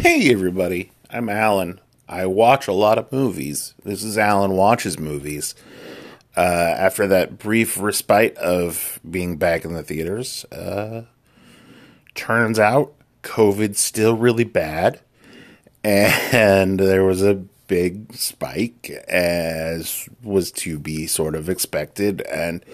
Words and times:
Hey, 0.00 0.30
everybody. 0.30 0.92
I'm 1.10 1.28
Alan. 1.28 1.80
I 2.08 2.26
watch 2.26 2.68
a 2.68 2.72
lot 2.72 2.98
of 2.98 3.10
movies. 3.10 3.74
This 3.84 4.04
is 4.04 4.16
Alan 4.16 4.52
Watches 4.52 4.96
Movies. 4.96 5.56
Uh, 6.36 6.40
after 6.78 7.08
that 7.08 7.36
brief 7.36 7.80
respite 7.80 8.36
of 8.36 9.00
being 9.10 9.38
back 9.38 9.64
in 9.64 9.72
the 9.72 9.82
theaters, 9.82 10.44
uh, 10.52 11.02
turns 12.14 12.60
out 12.60 12.94
COVID's 13.24 13.80
still 13.80 14.16
really 14.16 14.44
bad. 14.44 15.00
And 15.82 16.78
there 16.78 17.04
was 17.04 17.22
a 17.24 17.42
big 17.66 18.14
spike, 18.14 18.90
as 19.08 20.08
was 20.22 20.52
to 20.52 20.78
be 20.78 21.08
sort 21.08 21.34
of 21.34 21.48
expected. 21.48 22.20
And 22.22 22.64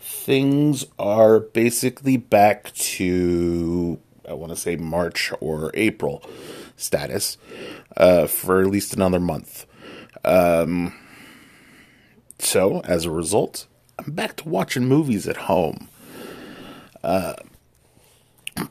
things 0.00 0.86
are 0.98 1.38
basically 1.38 2.16
back 2.16 2.72
to 2.72 4.00
say 4.56 4.76
March 4.76 5.32
or 5.40 5.70
April 5.74 6.22
status 6.76 7.36
uh, 7.96 8.26
for 8.26 8.60
at 8.60 8.66
least 8.66 8.94
another 8.94 9.20
month. 9.20 9.66
Um, 10.24 10.94
so 12.38 12.80
as 12.80 13.04
a 13.04 13.10
result, 13.10 13.66
I'm 13.98 14.12
back 14.12 14.36
to 14.36 14.48
watching 14.48 14.84
movies 14.86 15.26
at 15.26 15.36
home. 15.36 15.88
Uh, 17.02 17.34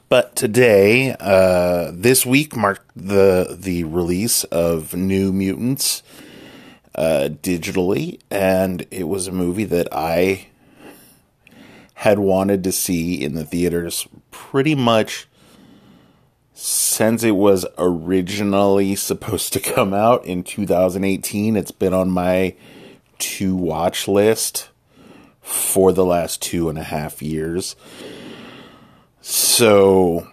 but 0.10 0.36
today, 0.36 1.16
uh, 1.20 1.92
this 1.94 2.26
week 2.26 2.56
marked 2.56 2.90
the 2.96 3.56
the 3.58 3.84
release 3.84 4.44
of 4.46 4.96
New 4.96 5.32
Mutants 5.32 6.02
uh, 6.96 7.30
digitally, 7.42 8.20
and 8.32 8.86
it 8.90 9.08
was 9.08 9.28
a 9.28 9.32
movie 9.32 9.66
that 9.66 9.88
I 9.92 10.48
had 11.96 12.20
wanted 12.20 12.64
to 12.64 12.72
see 12.72 13.24
in 13.24 13.36
the 13.36 13.46
theaters 13.46 14.08
pretty 14.32 14.76
much 14.76 15.28
since 16.58 17.22
it 17.22 17.36
was 17.36 17.66
originally 17.78 18.96
supposed 18.96 19.52
to 19.54 19.60
come 19.60 19.94
out 19.94 20.26
in 20.26 20.42
2018, 20.42 21.58
it's 21.58 21.72
been 21.72 21.94
on 21.94 22.10
my 22.10 22.56
to 23.20 23.56
watch 23.56 24.08
list 24.08 24.70
for 25.42 25.92
the 25.92 26.06
last 26.06 26.42
two 26.42 26.70
and 26.70 26.78
a 26.78 26.84
half 26.84 27.22
years. 27.22 27.76
So, 29.22 30.28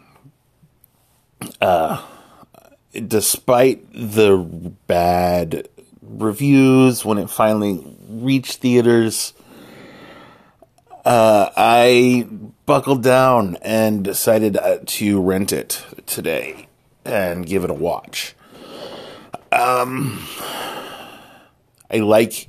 uh, 1.60 2.02
despite 2.92 3.92
the 3.92 4.38
bad 4.86 5.68
reviews 6.02 7.04
when 7.04 7.18
it 7.18 7.30
finally 7.30 7.84
reached 8.08 8.60
theaters, 8.60 9.34
uh, 11.04 11.50
I 11.56 12.28
buckled 12.66 13.02
down 13.02 13.56
and 13.62 14.04
decided 14.04 14.56
uh, 14.56 14.78
to 14.86 15.20
rent 15.20 15.52
it 15.52 15.84
today 16.06 16.68
and 17.04 17.46
give 17.46 17.64
it 17.64 17.70
a 17.70 17.74
watch. 17.74 18.34
Um, 19.50 20.26
I 21.90 21.98
like. 21.98 22.48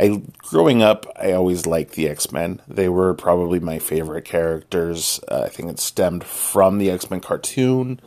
I 0.00 0.22
growing 0.38 0.82
up, 0.82 1.06
I 1.16 1.32
always 1.32 1.64
liked 1.66 1.92
the 1.92 2.08
X 2.08 2.32
Men. 2.32 2.60
They 2.66 2.88
were 2.88 3.14
probably 3.14 3.60
my 3.60 3.78
favorite 3.78 4.24
characters. 4.24 5.20
Uh, 5.28 5.44
I 5.46 5.48
think 5.48 5.70
it 5.70 5.78
stemmed 5.78 6.24
from 6.24 6.78
the 6.78 6.90
X 6.90 7.10
Men 7.10 7.20
cartoon, 7.20 8.00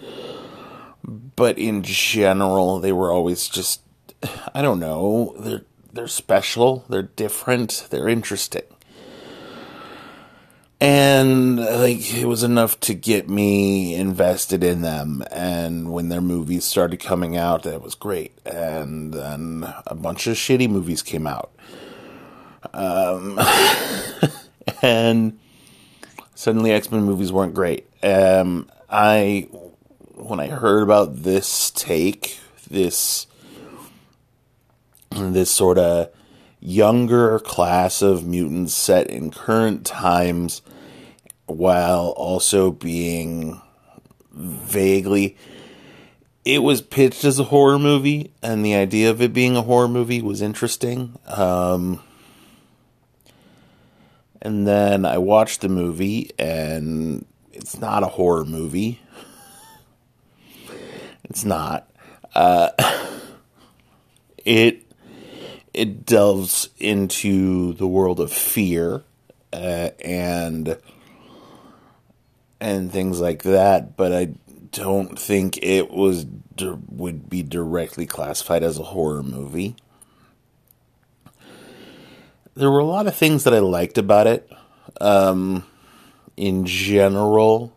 but 1.04 1.58
in 1.58 1.84
general, 1.84 2.80
they 2.80 2.92
were 2.92 3.12
always 3.12 3.48
just. 3.48 3.82
I 4.54 4.62
don't 4.62 4.80
know. 4.80 5.36
They're 5.40 5.66
they're 5.94 6.08
special. 6.08 6.86
They're 6.90 7.04
different. 7.04 7.88
They're 7.90 8.10
interesting 8.10 8.64
and 10.86 11.58
like 11.58 12.14
it 12.14 12.26
was 12.26 12.44
enough 12.44 12.80
to 12.82 12.94
get 12.94 13.28
me 13.28 13.96
invested 13.96 14.64
in 14.64 14.84
them. 14.84 15.24
And 15.32 15.92
when 15.92 16.10
their 16.10 16.22
movies 16.22 16.64
started 16.64 16.98
coming 16.98 17.36
out 17.36 17.64
that 17.64 17.82
was 17.82 17.96
great. 17.96 18.38
And 18.46 19.12
then 19.12 19.74
a 19.88 19.96
bunch 19.96 20.28
of 20.28 20.38
shitty 20.38 20.70
movies 20.70 21.02
came 21.02 21.26
out. 21.26 21.52
Um, 22.72 23.40
and 24.84 25.40
suddenly 26.36 26.72
x-men 26.72 27.04
movies 27.04 27.32
weren't 27.32 27.56
great. 27.56 27.88
Um, 28.04 28.70
i 28.88 29.48
when 30.14 30.40
i 30.40 30.48
heard 30.48 30.84
about 30.84 31.24
this 31.24 31.72
take 31.72 32.40
this 32.70 33.26
this 35.10 35.50
sort 35.50 35.80
of 35.80 36.10
younger 36.60 37.40
class 37.40 38.04
of 38.04 38.28
mutants 38.28 38.76
set 38.76 39.10
in 39.10 39.32
current 39.32 39.84
times 39.86 40.62
while 41.46 42.14
also 42.18 42.72
being 42.72 43.62
vaguely 44.32 45.38
it 46.46 46.62
was 46.62 46.80
pitched 46.80 47.26
as 47.26 47.40
a 47.40 47.46
horror 47.46 47.80
movie 47.80 48.32
and 48.44 48.64
the 48.64 48.76
idea 48.76 49.10
of 49.10 49.20
it 49.20 49.34
being 49.34 49.58
a 49.58 49.64
horror 49.64 49.88
movie 49.88 50.22
was 50.22 50.44
interesting. 50.44 51.18
Um, 51.26 52.02
and 54.42 54.68
then 54.68 55.06
i 55.06 55.18
watched 55.18 55.62
the 55.62 55.70
movie 55.70 56.30
and 56.38 57.26
it's 57.52 57.80
not 57.80 58.04
a 58.04 58.08
horror 58.08 58.46
movie. 58.46 59.02
It's 61.24 61.44
not. 61.44 61.90
Uh, 62.36 62.70
it 64.38 64.84
it 65.74 66.06
delves 66.06 66.70
into 66.78 67.74
the 67.74 67.88
world 67.88 68.20
of 68.20 68.32
fear 68.32 69.04
uh, 69.52 69.90
and 70.00 70.78
and 72.60 72.92
things 72.92 73.20
like 73.20 73.44
that, 73.44 73.96
but 73.98 74.14
I 74.14 74.34
don't 74.72 75.18
think 75.18 75.58
it 75.62 75.92
was 75.92 76.26
would 76.58 77.30
be 77.30 77.44
directly 77.44 78.06
classified 78.06 78.64
as 78.64 78.80
a 78.80 78.84
horror 78.84 79.24
movie. 79.24 79.76
There 82.56 82.72
were 82.72 82.80
a 82.80 82.86
lot 82.86 83.08
of 83.08 83.16
things 83.16 83.44
that 83.44 83.54
I 83.54 83.60
liked 83.60 83.98
about 83.98 84.28
it. 84.28 84.50
Um, 85.02 85.66
in 86.38 86.66
general, 86.66 87.74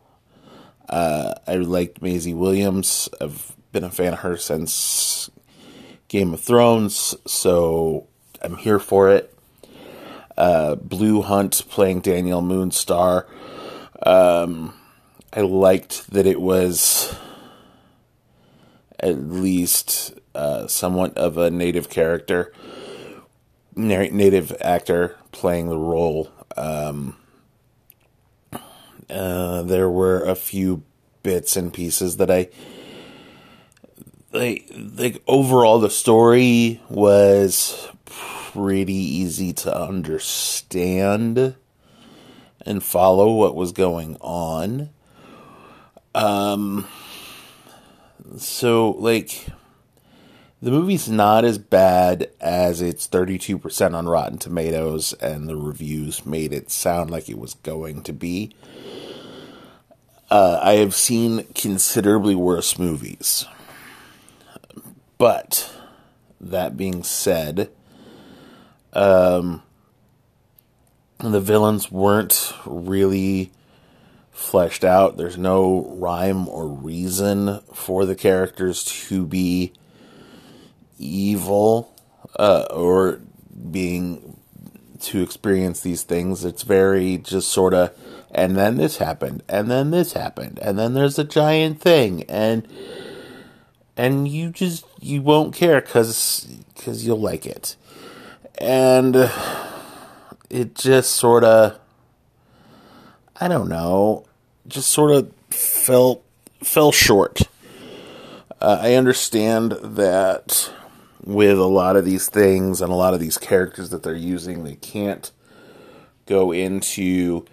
uh, 0.88 1.34
I 1.46 1.56
liked 1.56 2.00
Maisie 2.00 2.34
Williams. 2.34 3.08
I've 3.20 3.56
been 3.72 3.84
a 3.84 3.90
fan 3.90 4.12
of 4.12 4.20
her 4.20 4.36
since 4.36 5.30
Game 6.06 6.32
of 6.32 6.40
Thrones, 6.40 7.16
so 7.26 8.06
I'm 8.40 8.56
here 8.56 8.78
for 8.78 9.10
it. 9.10 9.34
Uh, 10.36 10.76
Blu 10.76 11.22
Hunt 11.22 11.64
playing 11.68 12.00
Danielle 12.00 12.42
Moonstar. 12.42 13.26
Um, 14.08 14.72
I 15.34 15.42
liked 15.42 16.10
that 16.12 16.24
it 16.24 16.40
was 16.40 17.14
at 18.98 19.18
least 19.18 20.14
uh, 20.34 20.66
somewhat 20.66 21.14
of 21.18 21.36
a 21.36 21.50
native 21.50 21.90
character, 21.90 22.50
native 23.76 24.56
actor 24.62 25.16
playing 25.30 25.68
the 25.68 25.76
role. 25.76 26.32
Um, 26.56 27.18
uh, 29.10 29.60
there 29.64 29.90
were 29.90 30.24
a 30.24 30.34
few 30.34 30.84
bits 31.22 31.54
and 31.54 31.70
pieces 31.70 32.16
that 32.16 32.30
I 32.30 32.48
like 34.32 34.70
like 34.96 35.22
overall 35.26 35.80
the 35.80 35.90
story 35.90 36.80
was 36.88 37.88
pretty 38.06 38.94
easy 38.94 39.52
to 39.52 39.78
understand 39.78 41.56
and 42.64 42.82
follow 42.82 43.32
what 43.32 43.54
was 43.54 43.72
going 43.72 44.16
on. 44.20 44.90
Um 46.14 46.86
so 48.36 48.90
like 48.92 49.46
the 50.60 50.70
movie's 50.72 51.08
not 51.08 51.44
as 51.44 51.56
bad 51.56 52.30
as 52.40 52.82
its 52.82 53.06
32% 53.06 53.94
on 53.94 54.08
Rotten 54.08 54.38
Tomatoes 54.38 55.12
and 55.14 55.48
the 55.48 55.56
reviews 55.56 56.26
made 56.26 56.52
it 56.52 56.70
sound 56.70 57.10
like 57.10 57.28
it 57.28 57.38
was 57.38 57.54
going 57.54 58.02
to 58.02 58.12
be. 58.12 58.54
Uh, 60.30 60.58
I 60.60 60.74
have 60.74 60.96
seen 60.96 61.44
considerably 61.54 62.34
worse 62.34 62.76
movies. 62.76 63.46
But 65.16 65.72
that 66.40 66.76
being 66.76 67.04
said, 67.04 67.70
um, 68.92 69.62
the 71.18 71.40
villains 71.40 71.90
weren't 71.90 72.52
really 72.64 73.50
fleshed 74.30 74.84
out. 74.84 75.16
There's 75.16 75.36
no 75.36 75.92
rhyme 75.98 76.48
or 76.48 76.68
reason 76.68 77.60
for 77.74 78.06
the 78.06 78.14
characters 78.14 78.84
to 78.84 79.26
be 79.26 79.72
evil 80.98 81.92
uh, 82.38 82.66
or 82.70 83.20
being 83.70 84.36
to 85.00 85.22
experience 85.22 85.80
these 85.80 86.02
things. 86.02 86.44
It's 86.44 86.62
very 86.62 87.18
just 87.18 87.48
sort 87.48 87.74
of, 87.74 87.92
and 88.30 88.56
then 88.56 88.76
this 88.76 88.98
happened, 88.98 89.42
and 89.48 89.70
then 89.70 89.90
this 89.90 90.12
happened, 90.12 90.58
and 90.60 90.78
then 90.78 90.94
there's 90.94 91.18
a 91.18 91.24
giant 91.24 91.80
thing, 91.80 92.24
and 92.24 92.66
and 93.96 94.28
you 94.28 94.50
just 94.50 94.84
you 95.00 95.22
won't 95.22 95.54
care 95.54 95.80
because 95.80 96.44
because 96.74 97.06
you'll 97.06 97.20
like 97.20 97.46
it, 97.46 97.74
and 98.58 99.30
it 100.50 100.74
just 100.74 101.12
sort 101.12 101.44
of 101.44 101.78
I 103.40 103.46
don't 103.46 103.68
know, 103.68 104.24
just 104.66 104.90
sort 104.90 105.12
of 105.12 105.32
fell 105.50 106.22
fell 106.62 106.90
short. 106.90 107.42
Uh, 108.60 108.78
I 108.82 108.94
understand 108.94 109.72
that 109.80 110.72
with 111.24 111.58
a 111.58 111.66
lot 111.66 111.94
of 111.94 112.04
these 112.04 112.28
things 112.28 112.80
and 112.80 112.90
a 112.90 112.96
lot 112.96 113.14
of 113.14 113.20
these 113.20 113.38
characters 113.38 113.90
that 113.90 114.02
they're 114.02 114.14
using, 114.14 114.64
they 114.64 114.74
can't 114.74 115.30
go 116.26 116.50
into 116.50 117.44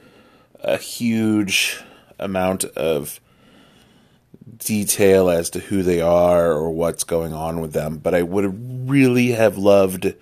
a 0.64 0.78
huge 0.78 1.84
amount 2.18 2.66
of 2.66 3.20
detail 4.58 5.30
as 5.30 5.52
to 5.52 5.60
who 5.60 5.84
they 5.84 6.02
are 6.02 6.52
or 6.52 6.72
what's 6.72 7.04
going 7.04 7.34
on 7.34 7.62
with 7.62 7.74
them. 7.74 7.98
But 7.98 8.16
I 8.16 8.24
would 8.24 8.90
really 8.90 9.32
have 9.32 9.58
loved 9.58 10.16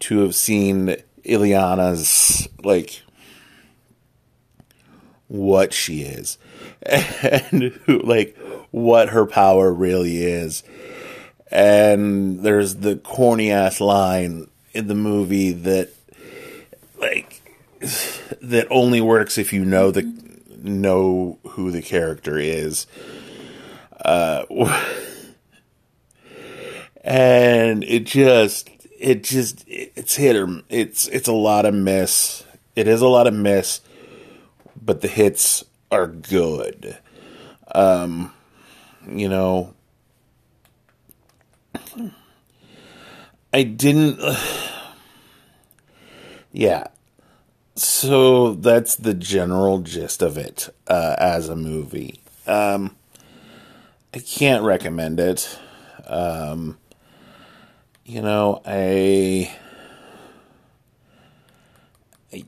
to 0.00 0.18
have 0.20 0.34
seen 0.34 0.96
Illyana's 1.28 2.48
like 2.62 3.02
what 5.28 5.72
she 5.72 6.02
is 6.02 6.38
and 6.82 7.62
who 7.84 8.00
like 8.00 8.36
what 8.70 9.10
her 9.10 9.26
power 9.26 9.72
really 9.72 10.22
is. 10.22 10.62
And 11.50 12.42
there's 12.42 12.76
the 12.76 12.96
corny 12.96 13.50
ass 13.50 13.80
line 13.80 14.48
in 14.72 14.86
the 14.88 14.94
movie 14.94 15.52
that 15.52 15.90
like 16.98 17.42
that 18.42 18.66
only 18.70 19.00
works 19.00 19.38
if 19.38 19.52
you 19.52 19.64
know 19.64 19.90
the 19.90 20.02
know 20.62 21.38
who 21.50 21.70
the 21.70 21.82
character 21.82 22.38
is. 22.38 22.86
Uh, 24.04 24.44
and 27.04 27.84
it 27.84 28.04
just 28.04 28.70
it 28.98 29.22
just 29.22 29.64
it's 29.66 30.16
hit 30.16 30.36
or 30.36 30.62
it's 30.68 31.06
it's 31.08 31.28
a 31.28 31.32
lot 31.32 31.64
of 31.64 31.74
miss. 31.74 32.44
It 32.74 32.88
is 32.88 33.00
a 33.00 33.08
lot 33.08 33.26
of 33.26 33.34
miss, 33.34 33.80
but 34.80 35.00
the 35.00 35.08
hits 35.08 35.64
are 35.90 36.06
good. 36.06 36.98
Um, 37.74 38.32
you 39.08 39.28
know, 39.28 39.74
I 43.52 43.62
didn't. 43.62 44.20
Yeah, 46.50 46.86
so 47.74 48.54
that's 48.54 48.96
the 48.96 49.12
general 49.12 49.80
gist 49.80 50.22
of 50.22 50.38
it 50.38 50.74
uh, 50.88 51.14
as 51.18 51.48
a 51.50 51.54
movie. 51.54 52.20
Um, 52.46 52.96
I 54.14 54.18
can't 54.18 54.64
recommend 54.64 55.20
it. 55.20 55.58
Um, 56.06 56.77
you 58.08 58.22
know, 58.22 58.62
I, 58.64 59.54
I, 62.32 62.44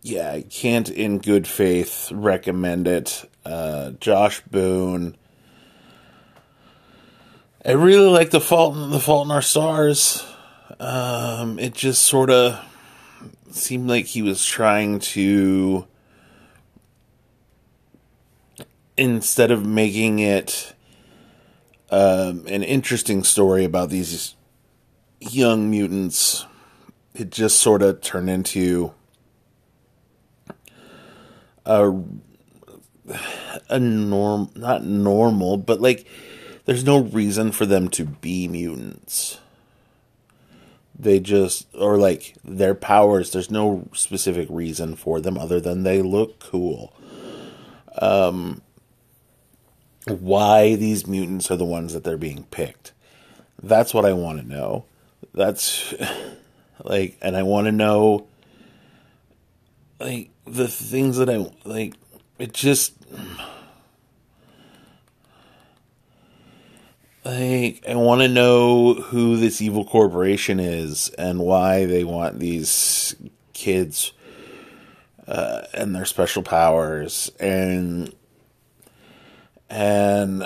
yeah, 0.00 0.32
I 0.32 0.40
can't 0.40 0.88
in 0.88 1.18
good 1.18 1.46
faith 1.46 2.10
recommend 2.10 2.88
it. 2.88 3.30
Uh, 3.44 3.90
Josh 4.00 4.40
Boone. 4.50 5.14
I 7.66 7.72
really 7.72 8.08
like 8.08 8.30
the 8.30 8.40
Fault 8.40 8.76
in 8.76 8.90
the 8.90 8.98
Fault 8.98 9.26
in 9.26 9.30
Our 9.30 9.42
Stars. 9.42 10.24
Um, 10.80 11.58
it 11.58 11.74
just 11.74 12.02
sort 12.02 12.30
of 12.30 12.58
seemed 13.50 13.86
like 13.86 14.06
he 14.06 14.22
was 14.22 14.42
trying 14.42 15.00
to 15.00 15.86
instead 18.96 19.50
of 19.50 19.66
making 19.66 20.20
it 20.20 20.74
um, 21.90 22.46
an 22.46 22.62
interesting 22.62 23.22
story 23.22 23.64
about 23.64 23.90
these 23.90 24.34
young 25.20 25.70
mutants, 25.70 26.46
it 27.14 27.30
just 27.30 27.58
sort 27.58 27.82
of 27.82 28.00
turned 28.00 28.30
into 28.30 28.92
a 31.64 31.92
a 33.68 33.78
norm 33.78 34.50
not 34.54 34.84
normal, 34.84 35.56
but 35.56 35.80
like 35.80 36.06
there's 36.64 36.84
no 36.84 36.98
reason 36.98 37.52
for 37.52 37.66
them 37.66 37.88
to 37.90 38.04
be 38.04 38.48
mutants. 38.48 39.38
They 40.98 41.20
just 41.20 41.66
or 41.74 41.96
like 41.96 42.34
their 42.44 42.74
powers 42.74 43.32
there's 43.32 43.50
no 43.50 43.88
specific 43.92 44.48
reason 44.50 44.96
for 44.96 45.20
them 45.20 45.36
other 45.36 45.60
than 45.60 45.82
they 45.82 46.02
look 46.02 46.40
cool. 46.40 46.92
Um 47.98 48.62
why 50.06 50.74
these 50.74 51.06
mutants 51.06 51.50
are 51.50 51.56
the 51.56 51.64
ones 51.64 51.94
that 51.94 52.04
they're 52.04 52.18
being 52.18 52.44
picked. 52.50 52.92
That's 53.62 53.94
what 53.94 54.04
i 54.04 54.12
want 54.12 54.40
to 54.40 54.46
know 54.46 54.84
that's 55.32 55.94
like 56.84 57.16
and 57.22 57.36
i 57.36 57.42
want 57.42 57.66
to 57.66 57.72
know 57.72 58.26
like 60.00 60.30
the 60.46 60.68
things 60.68 61.16
that 61.16 61.30
i 61.30 61.46
like 61.64 61.94
it 62.38 62.52
just 62.52 62.94
like 67.24 67.82
I 67.88 67.94
want 67.94 68.20
to 68.20 68.28
know 68.28 68.94
who 68.94 69.36
this 69.36 69.62
evil 69.62 69.84
corporation 69.84 70.60
is 70.60 71.08
and 71.10 71.38
why 71.38 71.86
they 71.86 72.04
want 72.04 72.38
these 72.38 73.16
kids 73.54 74.12
uh, 75.26 75.62
and 75.72 75.94
their 75.94 76.04
special 76.04 76.42
powers 76.42 77.30
and 77.40 78.14
and 79.70 80.44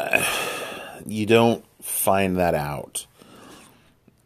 you 1.07 1.27
don't 1.27 1.65
find 1.83 2.37
that 2.37 2.55
out 2.55 3.08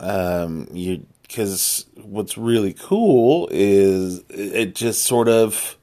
um 0.03 0.69
you 0.73 1.07
because 1.23 1.87
what's 2.03 2.37
really 2.37 2.75
cool 2.75 3.49
is 3.51 4.23
it 4.29 4.75
just 4.75 5.03
sort 5.03 5.29
of 5.29 5.79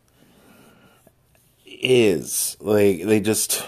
is. 1.65 2.57
Like 2.59 3.03
they 3.03 3.19
just 3.19 3.65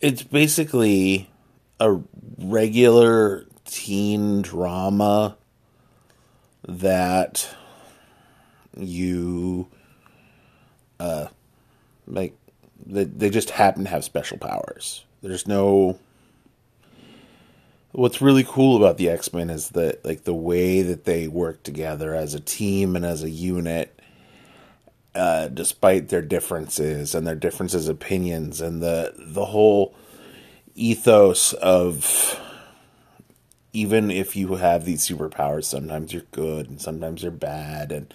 it's 0.00 0.22
basically 0.22 1.30
a 1.78 2.00
regular 2.38 3.46
teen 3.64 4.42
drama 4.42 5.36
that 6.66 7.54
you 8.76 9.68
uh 10.98 11.26
like 12.06 12.34
they, 12.86 13.04
they 13.04 13.30
just 13.30 13.50
happen 13.50 13.84
to 13.84 13.90
have 13.90 14.04
special 14.04 14.38
powers. 14.38 15.04
There's 15.22 15.46
no 15.46 15.98
what's 17.92 18.22
really 18.22 18.44
cool 18.44 18.76
about 18.76 18.98
the 18.98 19.08
x-men 19.08 19.50
is 19.50 19.70
that 19.70 20.04
like 20.04 20.24
the 20.24 20.34
way 20.34 20.82
that 20.82 21.04
they 21.04 21.26
work 21.26 21.62
together 21.62 22.14
as 22.14 22.34
a 22.34 22.40
team 22.40 22.94
and 22.96 23.04
as 23.04 23.22
a 23.22 23.30
unit 23.30 23.96
uh, 25.12 25.48
despite 25.48 26.08
their 26.08 26.22
differences 26.22 27.14
and 27.14 27.26
their 27.26 27.34
differences 27.34 27.88
opinions 27.88 28.60
and 28.60 28.82
the 28.82 29.12
the 29.18 29.46
whole 29.46 29.94
ethos 30.74 31.52
of 31.54 32.40
even 33.72 34.10
if 34.10 34.36
you 34.36 34.56
have 34.56 34.84
these 34.84 35.06
superpowers 35.06 35.64
sometimes 35.64 36.12
you're 36.12 36.22
good 36.30 36.68
and 36.68 36.80
sometimes 36.80 37.22
you're 37.22 37.32
bad 37.32 37.90
and 37.90 38.14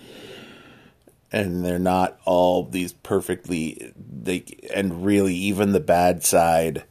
and 1.32 1.66
they're 1.66 1.78
not 1.78 2.18
all 2.24 2.64
these 2.64 2.94
perfectly 2.94 3.92
they 3.98 4.46
and 4.74 5.06
really 5.06 5.36
even 5.36 5.74
the 5.74 5.82
bad 5.82 6.24
side 6.24 6.86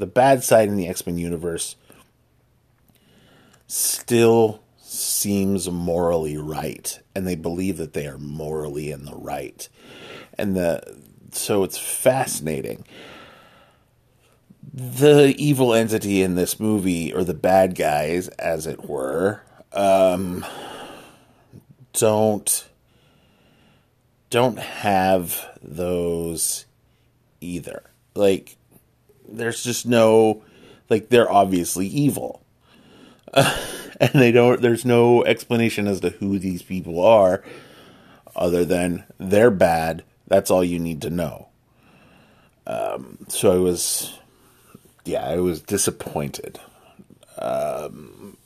the 0.00 0.06
bad 0.06 0.42
side 0.42 0.68
in 0.68 0.76
the 0.76 0.88
X-Men 0.88 1.18
universe 1.18 1.76
still 3.66 4.62
seems 4.80 5.70
morally 5.70 6.36
right 6.36 6.98
and 7.14 7.26
they 7.26 7.36
believe 7.36 7.76
that 7.76 7.92
they 7.92 8.06
are 8.06 8.18
morally 8.18 8.90
in 8.90 9.04
the 9.04 9.14
right. 9.14 9.68
And 10.36 10.56
the 10.56 10.98
so 11.32 11.62
it's 11.62 11.78
fascinating. 11.78 12.84
The 14.72 15.34
evil 15.36 15.74
entity 15.74 16.22
in 16.22 16.34
this 16.34 16.58
movie 16.58 17.12
or 17.12 17.22
the 17.22 17.34
bad 17.34 17.74
guys 17.74 18.28
as 18.28 18.66
it 18.66 18.88
were 18.88 19.42
um 19.72 20.44
don't 21.92 22.68
don't 24.30 24.58
have 24.58 25.46
those 25.62 26.64
either. 27.40 27.82
Like 28.14 28.56
there's 29.30 29.62
just 29.62 29.86
no 29.86 30.42
like 30.88 31.08
they're 31.08 31.30
obviously 31.30 31.86
evil. 31.86 32.42
And 34.00 34.14
they 34.14 34.32
don't 34.32 34.62
there's 34.62 34.86
no 34.86 35.22
explanation 35.26 35.86
as 35.86 36.00
to 36.00 36.08
who 36.08 36.38
these 36.38 36.62
people 36.62 37.04
are 37.04 37.44
other 38.34 38.64
than 38.64 39.04
they're 39.18 39.50
bad. 39.50 40.04
That's 40.26 40.50
all 40.50 40.64
you 40.64 40.78
need 40.78 41.02
to 41.02 41.10
know. 41.10 41.48
Um, 42.66 43.18
so 43.28 43.52
i 43.52 43.58
was 43.58 44.18
yeah 45.04 45.26
i 45.26 45.36
was 45.36 45.60
disappointed 45.60 46.58
um, 47.36 48.38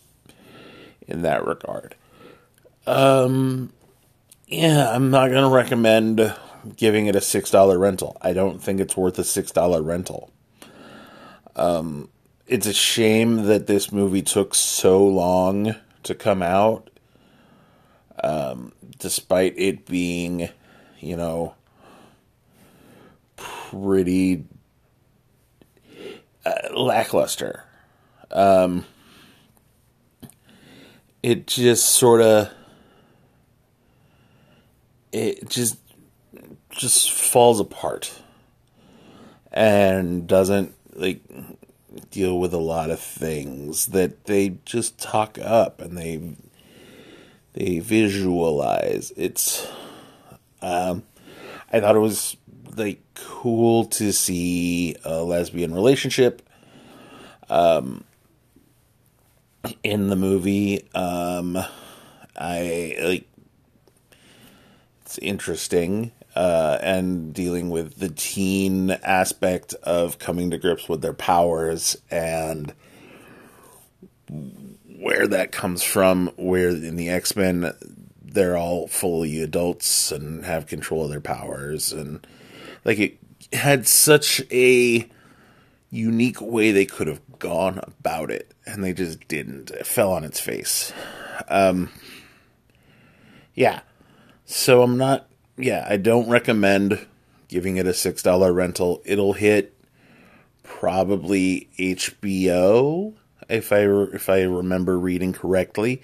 in 1.07 1.23
that 1.23 1.47
regard. 1.47 1.95
Um 2.89 3.73
yeah 4.49 4.91
i'm 4.91 5.11
not 5.13 5.31
gonna 5.31 5.55
recommend 5.55 6.35
giving 6.77 7.07
it 7.07 7.15
a 7.15 7.21
six 7.21 7.49
dollar 7.49 7.79
rental. 7.79 8.17
I 8.21 8.33
don't 8.33 8.61
think 8.61 8.81
it's 8.81 8.97
worth 8.97 9.21
a 9.21 9.25
six 9.25 9.53
dollar 9.53 9.83
rental 9.83 10.33
um 11.57 12.09
it's 12.47 12.67
a 12.67 12.75
shame 12.75 13.45
that 13.47 13.67
this 13.67 13.91
movie 13.93 14.23
took 14.23 14.55
so 14.55 15.05
long 15.05 15.75
to 16.03 16.15
come 16.15 16.43
out, 16.43 16.91
um, 18.23 18.73
despite 18.99 19.55
it 19.57 19.87
being, 19.87 20.51
you 21.01 21.17
know, 21.17 21.55
pretty. 23.37 24.45
uh, 26.45 26.75
lackluster. 26.75 27.65
Um, 28.31 28.85
it 31.23 31.47
just 31.47 31.87
sort 31.87 32.21
of 32.21 32.51
it 35.13 35.49
just 35.49 35.79
just 36.71 37.13
falls 37.13 37.61
apart 37.61 38.13
and 39.53 40.27
doesn't 40.27 40.75
like 40.95 41.21
deal 42.11 42.39
with 42.39 42.53
a 42.53 42.59
lot 42.59 42.91
of 42.91 42.99
things 43.01 43.87
that 43.87 44.25
they 44.25 44.57
just 44.65 44.99
talk 44.99 45.39
up 45.39 45.81
and 45.81 45.97
they 45.97 46.37
they 47.53 47.79
visualize. 47.79 49.13
It's 49.17 49.67
um 50.63 51.03
i 51.73 51.81
thought 51.81 51.97
it 51.97 52.01
was 52.01 52.37
like 52.77 53.01
cool 53.15 53.85
to 53.85 54.13
see 54.13 54.97
a 55.05 55.23
lesbian 55.23 55.75
relationship 55.75 56.43
um 57.49 58.05
in 59.83 60.09
the 60.09 60.17
movie. 60.17 60.89
Um 60.95 61.59
i 62.37 62.97
like 63.01 63.29
it's 65.03 65.19
interesting 65.19 66.11
uh, 66.35 66.79
and 66.81 67.33
dealing 67.33 67.71
with 67.71 67.99
the 67.99 68.09
teen 68.09 68.91
aspect 68.91 69.75
of 69.83 70.19
coming 70.19 70.51
to 70.51 70.59
grips 70.59 70.89
with 70.89 71.01
their 71.01 71.13
powers 71.13 71.97
and 72.11 72.75
where 74.99 75.27
that 75.29 75.53
comes 75.53 75.83
from. 75.83 76.31
Where 76.37 76.71
in 76.71 76.97
the 76.97 77.11
X 77.11 77.37
Men, 77.37 77.73
they're 78.23 78.57
all 78.57 78.89
fully 78.89 79.41
adults 79.41 80.11
and 80.11 80.45
have 80.45 80.67
control 80.67 81.05
of 81.05 81.11
their 81.11 81.21
powers, 81.21 81.93
and 81.93 82.27
like 82.85 82.99
it 82.99 83.19
had 83.53 83.87
such 83.87 84.43
a 84.51 85.09
unique 85.91 86.41
way 86.41 86.73
they 86.73 86.87
could 86.87 87.07
have 87.07 87.21
gone 87.39 87.79
about 87.87 88.31
it, 88.31 88.53
and 88.67 88.83
they 88.83 88.93
just 88.93 89.29
didn't. 89.29 89.71
It 89.71 89.87
fell 89.87 90.13
on 90.13 90.25
its 90.25 90.41
face. 90.41 90.93
Um, 91.49 91.91
yeah. 93.55 93.81
So 94.47 94.83
I'm 94.83 94.99
not 94.99 95.29
yeah, 95.57 95.87
I 95.89 95.97
don't 95.97 96.29
recommend 96.29 97.07
giving 97.49 97.77
it 97.77 97.87
a 97.87 97.95
six 97.95 98.23
dollar 98.23 98.53
rental. 98.53 99.03
It'll 99.05 99.35
hit 99.35 99.75
probably 100.63 101.69
HBO 101.79 103.15
if 103.49 103.73
I 103.73 103.87
if 104.15 104.29
I 104.29 104.43
remember 104.43 104.99
reading 104.99 105.33
correctly. 105.33 106.03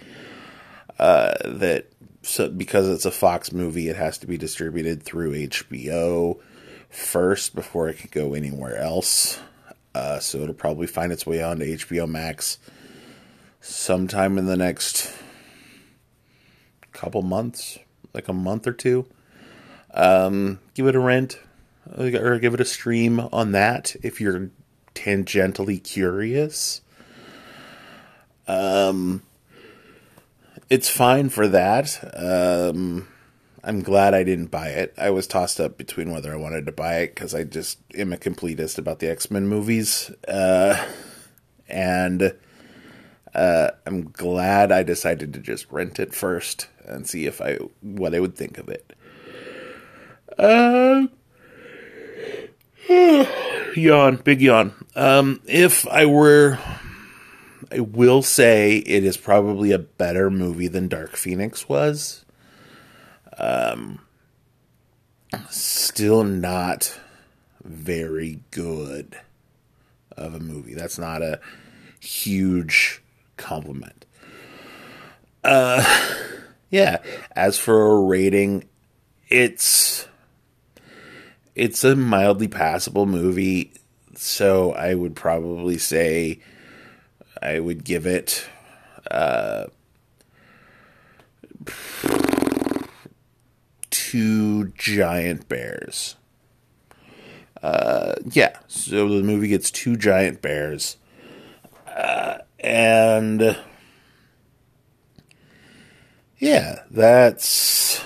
Uh, 0.99 1.35
that 1.45 1.87
so 2.23 2.49
because 2.49 2.89
it's 2.89 3.07
a 3.07 3.11
Fox 3.11 3.53
movie, 3.53 3.89
it 3.89 3.97
has 3.97 4.19
to 4.19 4.27
be 4.27 4.37
distributed 4.37 5.03
through 5.03 5.33
HBO 5.33 6.39
first 6.91 7.55
before 7.55 7.89
it 7.89 7.99
can 7.99 8.11
go 8.13 8.35
anywhere 8.35 8.77
else. 8.77 9.41
Uh, 9.95 10.19
so 10.19 10.39
it'll 10.39 10.55
probably 10.55 10.87
find 10.87 11.13
its 11.13 11.27
way 11.27 11.43
onto 11.43 11.65
HBO 11.65 12.09
Max 12.09 12.59
sometime 13.61 14.39
in 14.39 14.47
the 14.47 14.57
next 14.57 15.13
couple 16.93 17.23
months, 17.23 17.79
like 18.15 18.29
a 18.29 18.33
month 18.33 18.67
or 18.67 18.73
two. 18.73 19.07
Um, 19.93 20.61
give 20.75 20.87
it 20.87 20.95
a 20.95 21.01
rent 21.01 21.39
or 21.97 22.39
give 22.39 22.55
it 22.55 22.61
a 22.61 22.65
stream 22.65 23.21
on 23.33 23.53
that 23.53 23.97
if 24.03 24.21
you're 24.21 24.51
tangentially 24.95 25.83
curious. 25.83 26.81
Um, 28.47 29.23
it's 30.69 30.89
fine 30.89 31.29
for 31.29 31.49
that. 31.49 31.99
Um, 32.17 33.09
I'm 33.63 33.83
glad 33.83 34.15
I 34.15 34.25
didn't 34.25 34.51
buy 34.51 34.69
it. 34.69 34.95
I 34.97 35.11
was 35.11 35.27
tossed 35.27 35.61
up 35.61 35.77
between 35.77 36.11
whether 36.11 36.33
I 36.33 36.37
wanted 36.37 36.67
to 36.67 36.73
buy 36.73 37.01
it 37.01 37.15
because 37.15 37.35
I 37.35 37.45
just 37.45 37.79
am 37.95 38.13
a 38.13 38.17
completist 38.17 38.79
about 38.79 39.01
the 39.01 39.11
X 39.11 39.31
Men 39.31 39.47
movies. 39.47 40.11
Uh, 40.27 40.83
and 41.69 42.35
uh, 43.35 43.71
I'm 43.87 44.11
glad 44.11 44.73
I 44.73 44.83
decided 44.83 45.35
to 45.35 45.41
just 45.41 45.71
rent 45.71 46.01
it 46.01 46.15
first 46.15 46.69
and 46.85 47.07
see 47.07 47.27
if 47.27 47.41
I 47.41 47.57
what 47.83 48.15
I 48.15 48.21
would 48.21 48.37
think 48.37 48.59
of 48.59 48.69
it. 48.69 48.95
Uh, 50.41 51.07
yawn, 53.77 54.17
big 54.17 54.41
yawn. 54.41 54.73
Um, 54.97 55.43
if 55.47 55.87
I 55.87 56.07
were, 56.07 56.59
I 57.71 57.81
will 57.81 58.23
say 58.23 58.79
it 58.79 59.05
is 59.05 59.19
probably 59.19 59.71
a 59.73 59.79
better 59.79 60.31
movie 60.31 60.69
than 60.69 60.89
Dark 60.89 61.17
Phoenix 61.17 61.69
was. 61.69 62.25
Um, 63.37 64.01
still 65.51 66.25
not 66.25 66.99
very 67.63 68.41
good 68.51 69.19
of 70.17 70.35
a 70.35 70.41
movie. 70.41 70.73
That's 70.73 70.99
not 70.99 71.21
a 71.21 71.39
huge 72.01 73.03
compliment. 73.37 74.07
Uh, 75.45 75.85
yeah. 76.71 77.03
As 77.33 77.59
for 77.59 77.91
a 77.91 78.01
rating, 78.01 78.65
it's 79.29 80.09
it's 81.61 81.85
a 81.85 81.95
mildly 81.95 82.49
passable 82.49 83.05
movie, 83.05 83.71
so 84.15 84.73
I 84.73 84.95
would 84.95 85.15
probably 85.15 85.77
say 85.77 86.41
I 87.43 87.61
would 87.61 87.85
give 87.85 88.07
it 88.07 88.49
uh, 89.11 89.67
two 93.91 94.69
giant 94.69 95.51
bears. 95.51 96.17
Uh, 97.63 98.15
yeah, 98.31 98.57
so 98.67 99.07
the 99.11 99.23
movie 99.23 99.49
gets 99.49 99.71
two 99.71 99.99
giant 99.99 100.41
bears, 100.41 100.97
uh, 101.87 102.39
and 102.59 103.59
yeah, 106.39 106.85
that's 106.91 108.03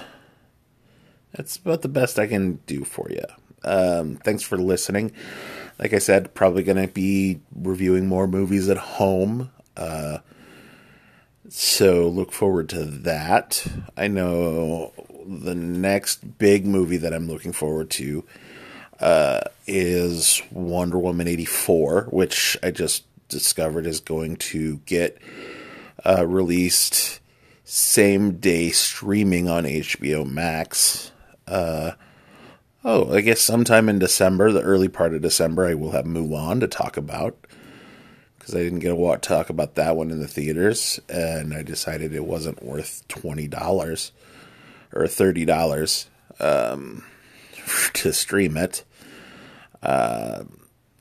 that's 1.32 1.56
about 1.56 1.82
the 1.82 1.88
best 1.88 2.18
I 2.18 2.26
can 2.26 2.56
do 2.66 2.82
for 2.82 3.06
you. 3.10 3.22
Um, 3.64 4.16
thanks 4.16 4.42
for 4.42 4.56
listening. 4.56 5.12
Like 5.78 5.92
I 5.92 5.98
said, 5.98 6.34
probably 6.34 6.62
going 6.62 6.86
to 6.86 6.92
be 6.92 7.40
reviewing 7.54 8.06
more 8.06 8.26
movies 8.26 8.68
at 8.68 8.76
home. 8.76 9.50
Uh, 9.76 10.18
so 11.48 12.08
look 12.08 12.32
forward 12.32 12.68
to 12.70 12.84
that. 12.84 13.66
I 13.96 14.08
know 14.08 14.92
the 15.26 15.54
next 15.54 16.38
big 16.38 16.64
movie 16.66 16.96
that 16.98 17.12
I'm 17.12 17.26
looking 17.26 17.52
forward 17.52 17.90
to 17.90 18.24
uh, 19.00 19.40
is 19.66 20.40
Wonder 20.50 20.98
Woman 20.98 21.28
84, 21.28 22.08
which 22.10 22.56
I 22.62 22.70
just 22.70 23.04
discovered 23.28 23.86
is 23.86 24.00
going 24.00 24.36
to 24.36 24.78
get 24.86 25.18
uh, 26.04 26.26
released 26.26 27.20
same 27.64 28.32
day 28.38 28.70
streaming 28.70 29.48
on 29.48 29.64
HBO 29.64 30.30
Max. 30.30 31.10
Uh, 31.46 31.92
oh, 32.84 33.12
I 33.12 33.20
guess 33.20 33.40
sometime 33.40 33.88
in 33.88 33.98
December, 33.98 34.52
the 34.52 34.60
early 34.60 34.88
part 34.88 35.14
of 35.14 35.22
December, 35.22 35.66
I 35.66 35.74
will 35.74 35.92
have 35.92 36.04
Mulan 36.04 36.60
to 36.60 36.68
talk 36.68 36.96
about 36.96 37.36
because 38.38 38.54
I 38.54 38.62
didn't 38.62 38.80
get 38.80 38.94
to 38.94 39.18
talk 39.20 39.48
about 39.48 39.74
that 39.76 39.96
one 39.96 40.10
in 40.10 40.20
the 40.20 40.28
theaters, 40.28 41.00
and 41.08 41.54
I 41.54 41.62
decided 41.62 42.14
it 42.14 42.26
wasn't 42.26 42.62
worth 42.62 43.06
twenty 43.08 43.48
dollars 43.48 44.12
or 44.92 45.06
thirty 45.06 45.46
dollars 45.46 46.08
um, 46.40 47.04
to 47.94 48.12
stream 48.12 48.56
it. 48.56 48.84
Uh, 49.82 50.44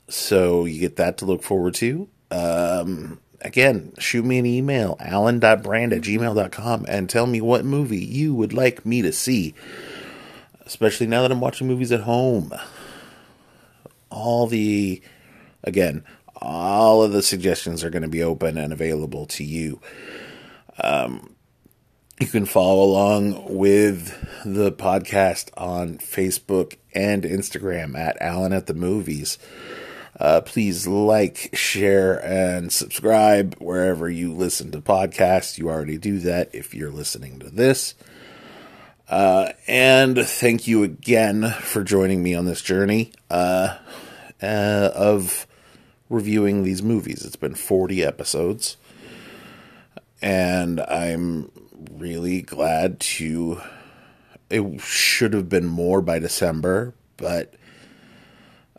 so 0.07 0.65
you 0.65 0.79
get 0.79 0.95
that 0.97 1.17
to 1.17 1.25
look 1.25 1.43
forward 1.43 1.73
to. 1.75 2.07
Um, 2.31 3.19
again, 3.41 3.93
shoot 3.97 4.23
me 4.23 4.39
an 4.39 4.45
email, 4.45 4.95
alan.brand 4.99 5.93
at 5.93 6.01
gmail.com, 6.01 6.85
and 6.87 7.09
tell 7.09 7.27
me 7.27 7.41
what 7.41 7.65
movie 7.65 8.03
you 8.03 8.33
would 8.33 8.53
like 8.53 8.85
me 8.85 9.01
to 9.01 9.11
see 9.11 9.53
especially 10.65 11.07
now 11.07 11.21
that 11.21 11.31
I'm 11.31 11.39
watching 11.39 11.67
movies 11.67 11.91
at 11.91 12.01
home. 12.01 12.53
All 14.09 14.47
the, 14.47 15.01
again, 15.63 16.03
all 16.35 17.01
of 17.03 17.13
the 17.13 17.21
suggestions 17.21 17.83
are 17.83 17.89
going 17.89 18.03
to 18.03 18.09
be 18.09 18.23
open 18.23 18.57
and 18.57 18.73
available 18.73 19.25
to 19.27 19.43
you. 19.43 19.79
Um, 20.83 21.35
you 22.19 22.27
can 22.27 22.45
follow 22.45 22.83
along 22.83 23.55
with 23.55 24.15
the 24.45 24.71
podcast 24.71 25.49
on 25.57 25.97
Facebook 25.97 26.77
and 26.93 27.23
Instagram 27.23 27.97
at 27.97 28.21
Alan 28.21 28.53
at 28.53 28.67
the 28.67 28.73
Movies. 28.73 29.37
Uh, 30.19 30.41
please 30.41 30.87
like, 30.87 31.49
share, 31.53 32.23
and 32.23 32.71
subscribe 32.71 33.55
wherever 33.55 34.09
you 34.09 34.31
listen 34.31 34.71
to 34.71 34.79
podcasts. 34.79 35.57
You 35.57 35.69
already 35.69 35.97
do 35.97 36.19
that 36.19 36.53
if 36.53 36.75
you're 36.75 36.91
listening 36.91 37.39
to 37.39 37.49
this. 37.49 37.95
Uh, 39.09 39.51
and 39.67 40.17
thank 40.17 40.67
you 40.67 40.83
again 40.83 41.49
for 41.61 41.83
joining 41.83 42.23
me 42.23 42.33
on 42.33 42.45
this 42.45 42.61
journey 42.61 43.11
uh, 43.29 43.77
uh, 44.41 44.89
of 44.95 45.45
reviewing 46.09 46.63
these 46.63 46.81
movies. 46.81 47.23
It's 47.25 47.35
been 47.35 47.55
40 47.55 48.03
episodes, 48.03 48.77
and 50.21 50.79
I'm 50.81 51.51
really 51.91 52.41
glad 52.41 52.99
to. 52.99 53.61
It 54.49 54.81
should 54.81 55.33
have 55.33 55.49
been 55.49 55.65
more 55.65 56.01
by 56.01 56.19
December, 56.19 56.93
but 57.17 57.53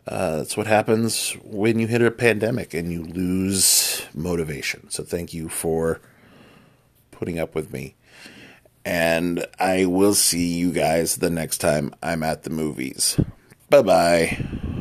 Uh, 0.07 0.37
that's 0.37 0.55
what 0.55 0.67
happens 0.67 1.31
when 1.43 1.79
you 1.79 1.87
hit 1.87 1.99
a 1.99 2.11
pandemic 2.11 2.75
and 2.75 2.91
you 2.91 3.01
lose 3.03 4.03
motivation. 4.13 4.87
So 4.91 5.03
thank 5.03 5.33
you 5.33 5.49
for 5.49 5.99
putting 7.09 7.39
up 7.39 7.55
with 7.55 7.73
me. 7.73 7.95
And 8.85 9.45
I 9.59 9.85
will 9.85 10.13
see 10.13 10.53
you 10.53 10.71
guys 10.71 11.17
the 11.17 11.31
next 11.31 11.57
time 11.57 11.93
I'm 12.03 12.21
at 12.21 12.43
the 12.43 12.51
movies. 12.51 13.19
Bye 13.69 13.81
bye. 13.81 14.61